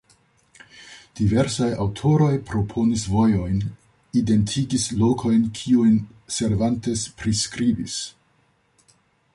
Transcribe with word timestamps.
Diversaj 1.19 1.67
aŭtoroj 1.83 2.29
proponis 2.47 3.03
vojojn, 3.17 3.61
identigis 4.23 4.87
lokojn 5.03 5.45
kiujn 5.61 6.01
Cervantes 6.39 7.07
priskribis. 7.21 8.01